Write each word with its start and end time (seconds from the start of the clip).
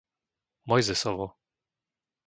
Mojzesovo 0.67 1.29